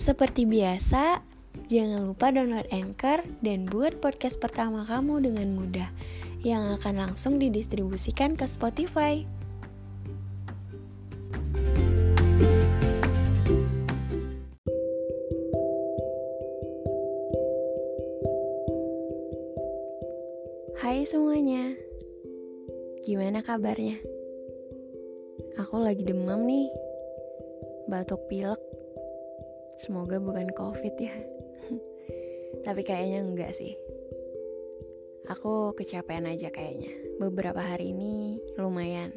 [0.00, 1.20] Seperti biasa,
[1.68, 5.92] jangan lupa download Anchor dan buat podcast pertama kamu dengan mudah
[6.40, 9.28] yang akan langsung didistribusikan ke Spotify.
[20.80, 21.76] Hai semuanya,
[23.04, 24.00] gimana kabarnya?
[25.60, 26.72] Aku lagi demam nih,
[27.84, 28.69] batuk pilek
[29.80, 31.16] Semoga bukan covid ya.
[32.68, 33.72] Tapi kayaknya enggak sih.
[35.32, 36.92] Aku kecapean aja kayaknya.
[37.16, 39.16] Beberapa hari ini lumayan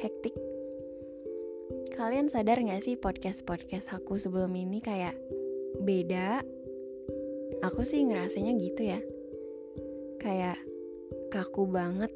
[0.00, 0.32] hektik.
[1.92, 5.12] Kalian sadar gak sih podcast-podcast aku sebelum ini kayak
[5.84, 6.40] beda?
[7.60, 9.00] Aku sih ngerasanya gitu ya.
[10.16, 10.56] Kayak
[11.28, 12.08] kaku banget.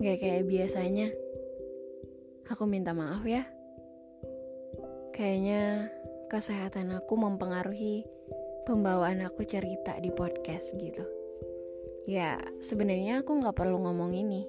[0.00, 1.12] Gak kayak biasanya.
[2.48, 3.44] Aku minta maaf ya.
[5.12, 5.92] Kayaknya
[6.28, 8.04] kesehatan aku mempengaruhi
[8.68, 11.00] pembawaan aku cerita di podcast gitu.
[12.04, 14.44] Ya, sebenarnya aku nggak perlu ngomong ini.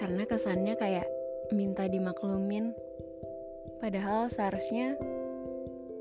[0.00, 1.04] Karena kesannya kayak
[1.52, 2.72] minta dimaklumin.
[3.80, 4.96] Padahal seharusnya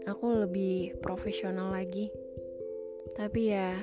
[0.07, 2.07] aku lebih profesional lagi.
[3.19, 3.75] Tapi ya,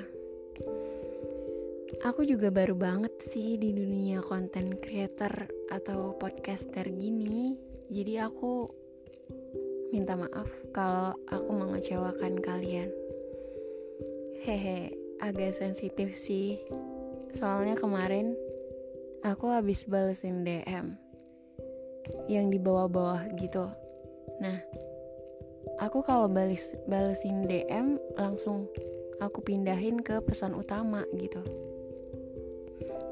[2.01, 7.53] aku juga baru banget sih di dunia konten creator atau podcaster gini.
[7.89, 8.84] Jadi aku
[9.95, 12.91] minta maaf kalau aku mengecewakan kalian.
[14.43, 14.91] Hehe,
[15.23, 16.59] agak sensitif sih.
[17.31, 18.35] Soalnya kemarin
[19.23, 20.99] aku habis balesin DM
[22.27, 23.71] yang di bawah-bawah gitu.
[24.43, 24.59] Nah,
[25.79, 28.67] aku kalau balis balesin DM langsung
[29.23, 31.39] aku pindahin ke pesan utama gitu.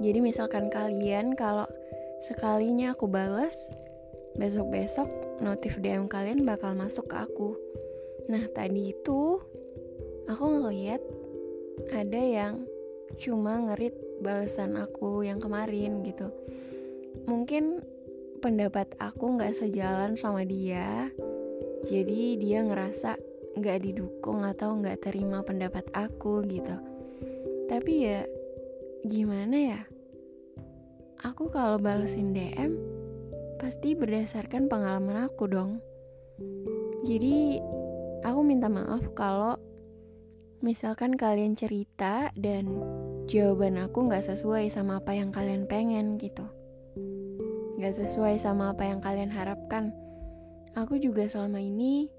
[0.04, 1.64] Jadi misalkan kalian kalau
[2.20, 3.72] sekalinya aku bales,
[4.38, 5.06] besok-besok
[5.42, 7.58] notif DM kalian bakal masuk ke aku.
[8.30, 9.38] Nah, tadi itu
[10.26, 11.02] aku ngeliat
[11.92, 12.64] ada yang
[13.20, 13.94] cuma ngerit
[14.24, 16.32] balasan aku yang kemarin gitu.
[17.30, 17.84] Mungkin
[18.40, 21.12] pendapat aku nggak sejalan sama dia,
[21.88, 23.16] jadi dia ngerasa
[23.54, 26.76] nggak didukung atau nggak terima pendapat aku gitu.
[27.70, 28.22] Tapi ya
[29.04, 29.82] gimana ya?
[31.24, 32.93] Aku kalau balesin DM
[33.64, 35.80] pasti berdasarkan pengalaman aku dong.
[37.08, 37.64] Jadi,
[38.28, 39.56] aku minta maaf kalau
[40.60, 42.68] misalkan kalian cerita dan
[43.32, 46.44] jawaban aku nggak sesuai sama apa yang kalian pengen gitu.
[47.80, 49.96] Nggak sesuai sama apa yang kalian harapkan.
[50.76, 52.12] Aku juga selama ini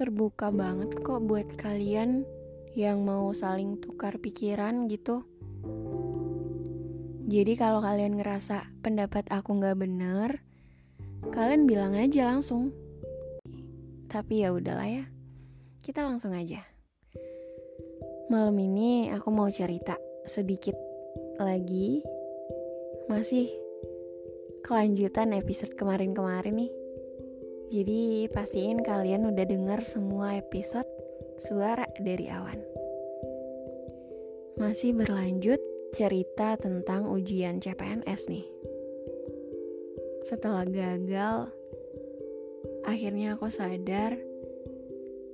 [0.00, 2.24] terbuka banget kok buat kalian
[2.72, 5.28] yang mau saling tukar pikiran gitu.
[7.28, 10.44] Jadi kalau kalian ngerasa pendapat aku nggak bener,
[11.30, 12.74] kalian bilang aja langsung.
[14.10, 15.04] Tapi ya udahlah ya.
[15.78, 16.66] Kita langsung aja.
[18.26, 19.94] Malam ini aku mau cerita
[20.26, 20.74] sedikit
[21.38, 22.02] lagi.
[23.06, 23.46] Masih
[24.66, 26.72] kelanjutan episode kemarin-kemarin nih.
[27.72, 30.88] Jadi pastiin kalian udah denger semua episode
[31.40, 32.60] suara dari awan.
[34.60, 35.58] Masih berlanjut
[35.96, 38.51] cerita tentang ujian CPNS nih
[40.22, 41.50] setelah gagal,
[42.86, 44.14] akhirnya aku sadar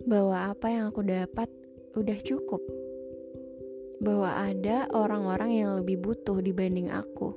[0.09, 1.53] bahwa apa yang aku dapat
[1.93, 2.65] udah cukup.
[4.01, 7.37] Bahwa ada orang-orang yang lebih butuh dibanding aku.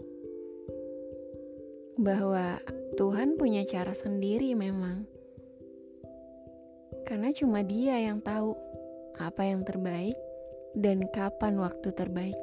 [2.00, 2.56] Bahwa
[2.96, 5.04] Tuhan punya cara sendiri memang.
[7.04, 8.56] Karena cuma Dia yang tahu
[9.20, 10.16] apa yang terbaik
[10.78, 12.40] dan kapan waktu terbaik.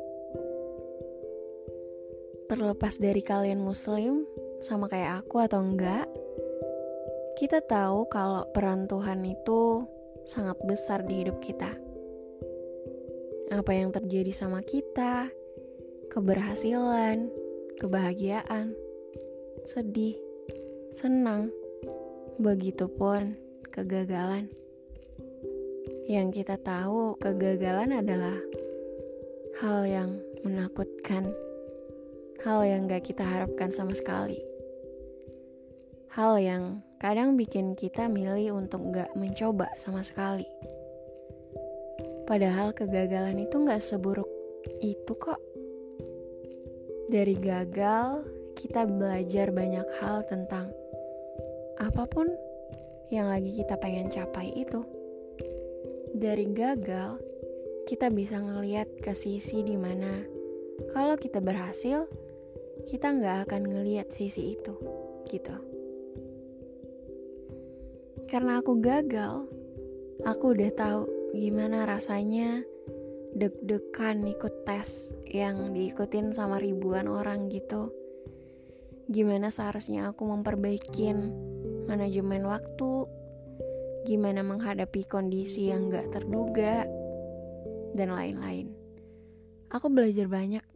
[2.49, 4.25] Terlepas dari kalian Muslim,
[4.59, 6.11] sama kayak aku atau enggak,
[7.39, 9.87] kita tahu kalau peran Tuhan itu
[10.27, 11.71] sangat besar di hidup kita.
[13.55, 15.31] Apa yang terjadi sama kita,
[16.11, 17.31] keberhasilan,
[17.79, 18.75] kebahagiaan,
[19.63, 20.19] sedih,
[20.91, 21.55] senang,
[22.43, 23.39] begitupun
[23.71, 24.51] kegagalan.
[26.11, 28.37] Yang kita tahu, kegagalan adalah
[29.63, 30.11] hal yang
[30.43, 31.31] menakutkan,
[32.43, 34.48] hal yang gak kita harapkan sama sekali
[36.13, 40.49] hal yang kadang bikin kita milih untuk gak mencoba sama sekali.
[42.25, 44.29] Padahal kegagalan itu gak seburuk
[44.81, 45.41] itu kok.
[47.09, 50.69] Dari gagal, kita belajar banyak hal tentang
[51.81, 52.29] apa pun
[53.09, 54.85] yang lagi kita pengen capai itu.
[56.13, 57.17] Dari gagal,
[57.89, 60.21] kita bisa ngeliat ke sisi di mana
[60.93, 62.05] kalau kita berhasil,
[62.87, 64.77] kita nggak akan ngeliat sisi itu,
[65.27, 65.68] gitu.
[68.29, 69.49] Karena aku gagal,
[70.27, 72.67] Aku udah tahu gimana rasanya
[73.39, 77.95] deg-degan ikut tes yang diikutin sama ribuan orang gitu.
[79.07, 81.31] Gimana seharusnya aku memperbaikin
[81.87, 83.07] manajemen waktu,
[84.11, 86.83] gimana menghadapi kondisi yang gak terduga,
[87.95, 88.75] dan lain-lain.
[89.71, 90.67] Aku belajar banyak.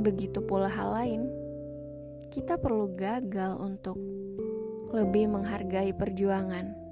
[0.00, 1.22] Begitu pula hal lain,
[2.32, 4.00] kita perlu gagal untuk
[4.94, 6.86] lebih menghargai perjuangan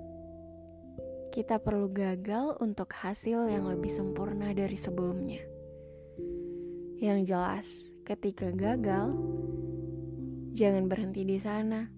[1.35, 5.43] kita perlu gagal untuk hasil yang lebih sempurna dari sebelumnya.
[7.03, 7.67] Yang jelas,
[8.07, 9.19] ketika gagal,
[10.55, 11.91] jangan berhenti di sana.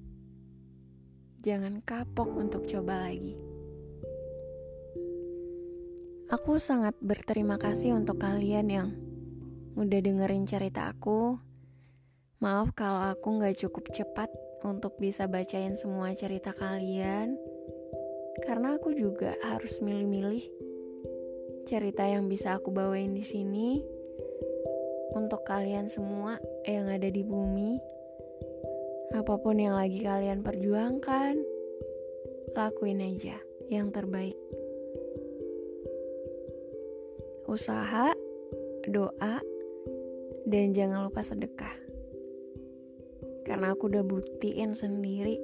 [1.45, 3.37] Jangan kapok untuk coba lagi.
[6.33, 8.89] Aku sangat berterima kasih untuk kalian yang
[9.77, 11.37] udah dengerin cerita aku.
[12.41, 14.33] Maaf kalau aku gak cukup cepat
[14.65, 17.37] untuk bisa bacain semua cerita kalian
[18.45, 20.45] karena aku juga harus milih-milih
[21.67, 23.83] cerita yang bisa aku bawain di sini
[25.17, 26.37] untuk kalian semua
[26.69, 27.81] yang ada di bumi.
[29.17, 31.41] Apa pun yang lagi kalian perjuangkan,
[32.53, 33.41] lakuin aja
[33.73, 34.37] yang terbaik.
[37.49, 38.13] Usaha,
[38.87, 39.41] doa,
[40.45, 41.86] dan jangan lupa sedekah.
[43.47, 45.39] Karena aku udah buktiin sendiri,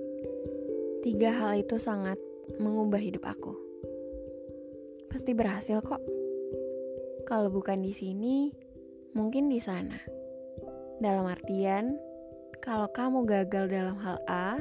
[1.06, 2.18] tiga hal itu sangat
[2.58, 3.54] mengubah hidup aku.
[5.06, 6.02] Pasti berhasil kok.
[7.22, 8.50] Kalau bukan di sini,
[9.14, 10.02] mungkin di sana.
[10.98, 11.94] Dalam artian,
[12.58, 14.58] kalau kamu gagal dalam hal A,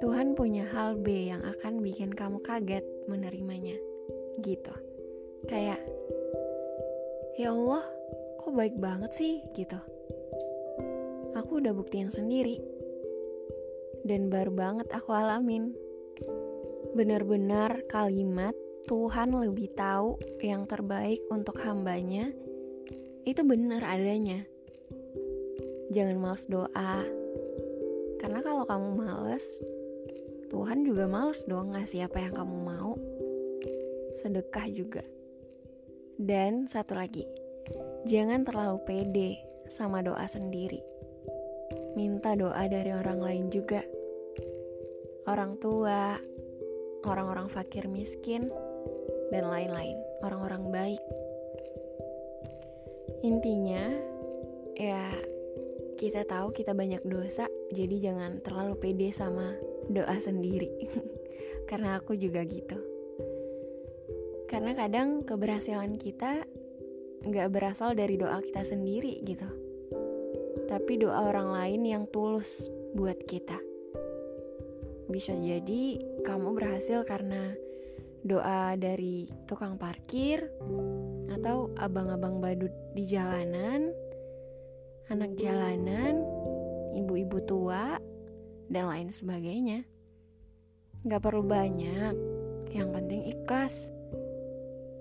[0.00, 3.76] Tuhan punya hal B yang akan bikin kamu kaget menerimanya.
[4.40, 4.72] Gitu.
[5.48, 5.80] Kayak,
[7.36, 7.84] ya Allah,
[8.40, 9.44] kok baik banget sih?
[9.52, 9.76] Gitu.
[11.36, 12.56] Aku udah buktiin sendiri.
[14.08, 15.76] Dan baru banget aku alamin
[16.96, 18.56] benar-benar kalimat
[18.88, 22.32] Tuhan lebih tahu yang terbaik untuk hambanya
[23.26, 24.46] itu benar adanya.
[25.90, 27.04] Jangan males doa.
[28.16, 29.44] Karena kalau kamu males,
[30.48, 32.94] Tuhan juga males dong ngasih apa yang kamu mau.
[34.16, 35.02] Sedekah juga.
[36.16, 37.26] Dan satu lagi,
[38.08, 39.30] jangan terlalu pede
[39.66, 40.95] sama doa sendiri.
[41.96, 43.80] Minta doa dari orang lain juga.
[45.24, 46.20] Orang tua,
[47.08, 48.52] orang-orang fakir miskin,
[49.32, 51.02] dan lain-lain, orang-orang baik.
[53.24, 53.90] Intinya,
[54.76, 55.08] ya
[55.96, 59.56] kita tahu kita banyak dosa, jadi jangan terlalu pede sama
[59.88, 60.68] doa sendiri.
[61.70, 62.78] Karena aku juga gitu.
[64.46, 66.46] Karena kadang keberhasilan kita
[67.26, 69.65] nggak berasal dari doa kita sendiri gitu.
[70.66, 72.66] Tapi doa orang lain yang tulus
[72.98, 73.58] buat kita.
[75.06, 77.54] Bisa jadi kamu berhasil karena
[78.26, 80.50] doa dari tukang parkir
[81.30, 83.94] atau abang-abang badut di jalanan,
[85.06, 86.26] anak jalanan,
[86.98, 88.02] ibu-ibu tua,
[88.66, 89.86] dan lain sebagainya.
[91.06, 92.14] Gak perlu banyak,
[92.74, 93.94] yang penting ikhlas.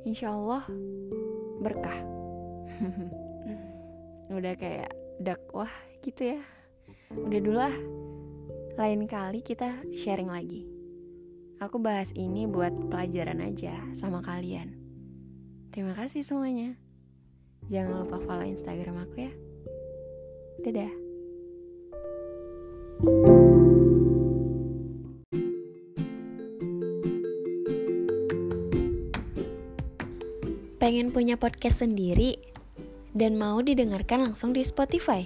[0.06, 0.70] Insya Allah
[1.66, 1.98] berkah.
[4.38, 5.70] Udah kayak dakwah
[6.04, 6.40] gitu ya.
[7.14, 7.76] Udah dulu lah.
[8.76, 10.68] Lain kali kita sharing lagi.
[11.64, 14.76] Aku bahas ini buat pelajaran aja sama kalian.
[15.72, 16.76] Terima kasih semuanya.
[17.72, 19.32] Jangan lupa follow Instagram aku ya.
[20.62, 20.94] Dadah.
[30.76, 32.55] Pengen punya podcast sendiri
[33.16, 35.26] dan mau didengarkan langsung di Spotify?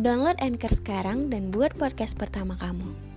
[0.00, 3.11] Download Anchor sekarang dan buat podcast pertama kamu.